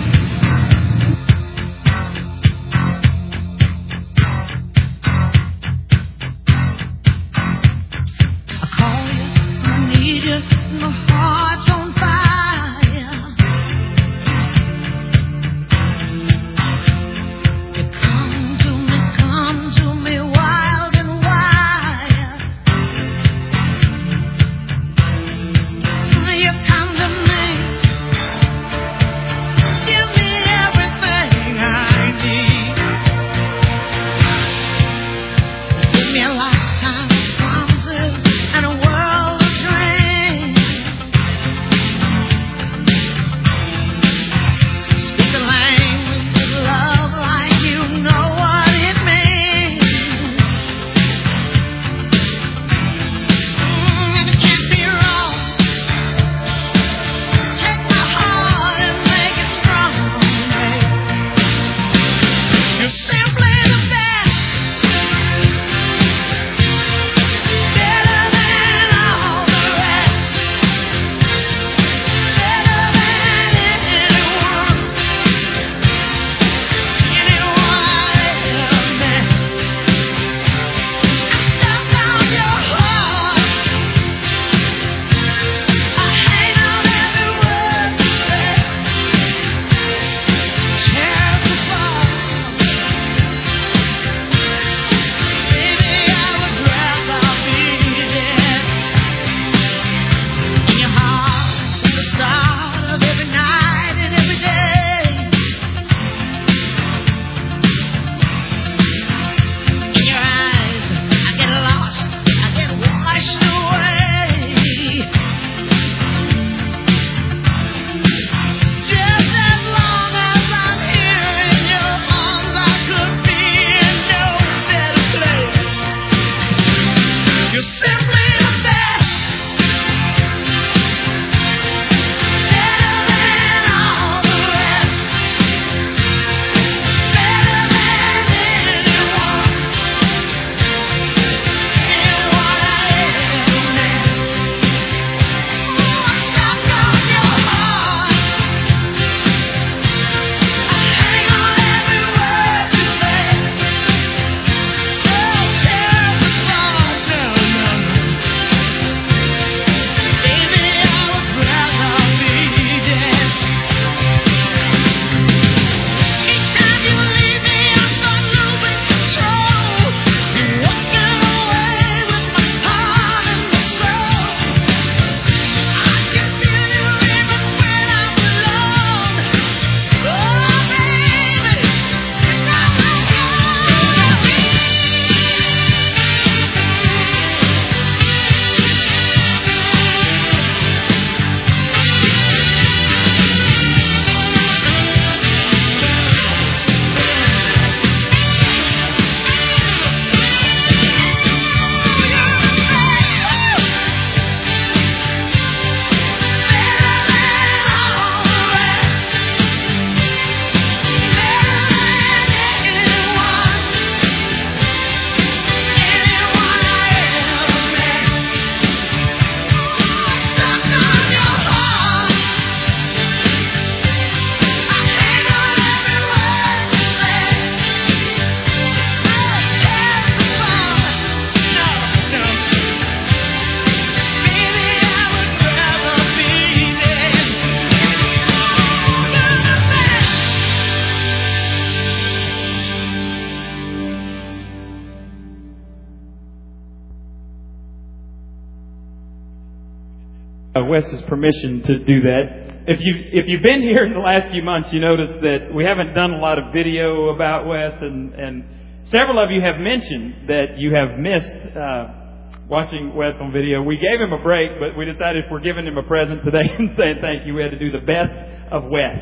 [250.71, 252.63] Wes's permission to do that.
[252.69, 255.65] If you if you've been here in the last few months, you notice that we
[255.65, 258.45] haven't done a lot of video about Wes, and and
[258.85, 263.63] several of you have mentioned that you have missed uh, watching Wes on video.
[263.63, 266.47] We gave him a break, but we decided if we're giving him a present today
[266.59, 268.15] and saying thank you, we had to do the best
[268.55, 268.95] of Wes.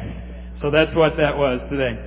[0.65, 2.01] So that's what that was today.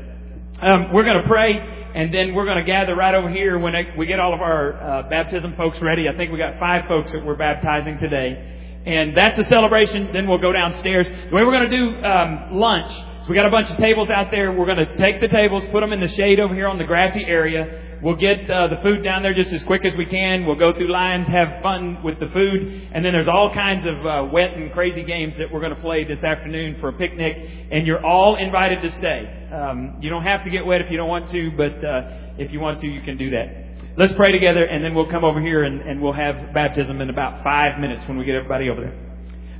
[0.57, 1.53] Um, we're going to pray,
[1.93, 4.74] and then we're going to gather right over here when we get all of our
[4.74, 6.09] uh, baptism folks ready.
[6.09, 8.57] I think we got five folks that we're baptizing today.
[8.86, 10.12] And that's a celebration.
[10.12, 11.08] Then we'll go downstairs.
[11.08, 14.10] The way we're going to do um, lunch so we got a bunch of tables
[14.10, 14.52] out there.
[14.52, 16.86] We're going to take the tables, put them in the shade over here on the
[16.86, 18.00] grassy area.
[18.02, 20.48] We'll get uh, the food down there just as quick as we can.
[20.48, 24.06] We'll go through lines, have fun with the food, and then there's all kinds of
[24.08, 27.38] uh, wet and crazy games that we're going to play this afternoon for a picnic.
[27.70, 29.50] And you're all invited to stay.
[29.54, 32.52] Um, you don't have to get wet if you don't want to, but uh, if
[32.52, 33.61] you want to, you can do that.
[33.98, 37.10] Let's pray together, and then we'll come over here and, and we'll have baptism in
[37.10, 38.98] about five minutes when we get everybody over there.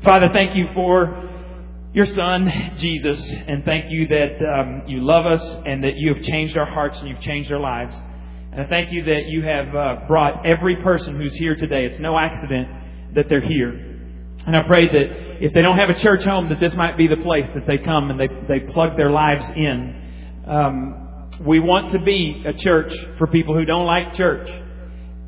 [0.05, 1.29] Father, thank you for
[1.93, 6.23] your son, Jesus, and thank you that um, you love us and that you have
[6.23, 7.93] changed our hearts and you've changed our lives.
[8.53, 11.86] And I thank you that you have uh, brought every person who's here today.
[11.86, 12.69] It's no accident
[13.15, 13.71] that they're here.
[14.47, 17.07] And I pray that if they don't have a church home, that this might be
[17.07, 20.43] the place that they come and they, they plug their lives in.
[20.47, 21.00] Um,
[21.45, 24.49] we want to be a church for people who don't like church.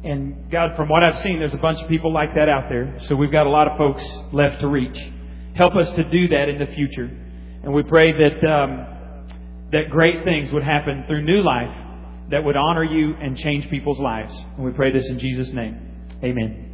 [0.03, 2.99] And God, from what I've seen, there's a bunch of people like that out there.
[3.07, 4.97] So we've got a lot of folks left to reach.
[5.55, 7.05] Help us to do that in the future.
[7.63, 9.27] And we pray that, um,
[9.71, 11.75] that great things would happen through new life
[12.29, 14.37] that would honor you and change people's lives.
[14.55, 16.07] And we pray this in Jesus' name.
[16.23, 16.72] Amen.